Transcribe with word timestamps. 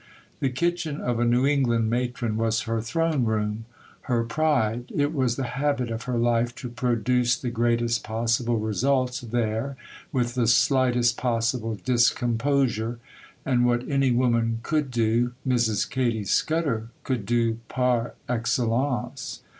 The 0.39 0.49
kitchen 0.49 0.99
of 0.99 1.19
a 1.19 1.25
New 1.25 1.45
England 1.45 1.87
matron 1.87 2.35
was 2.35 2.61
her 2.61 2.81
throne 2.81 3.23
room, 3.23 3.65
her 4.09 4.23
pride; 4.23 4.91
it 4.95 5.13
was 5.13 5.35
the 5.35 5.43
habit 5.43 5.91
of 5.91 6.05
her 6.05 6.17
life 6.17 6.55
to 6.55 6.69
produce 6.69 7.37
the 7.37 7.51
greatest 7.51 8.03
possible 8.03 8.57
results 8.57 9.21
there 9.21 9.77
with 10.11 10.33
the 10.33 10.47
slightest 10.47 11.17
possible 11.17 11.75
discomposure; 11.85 12.97
and 13.45 13.63
what 13.63 13.87
any 13.87 14.09
woman 14.09 14.57
could 14.63 14.89
do, 14.89 15.33
Mrs. 15.47 15.87
Katy 15.87 16.23
Scudder 16.23 16.89
could 17.03 17.23
do 17.27 17.59
par 17.67 18.15
excellence. 18.27 19.43